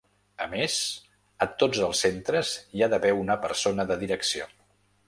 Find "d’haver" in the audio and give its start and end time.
2.95-3.13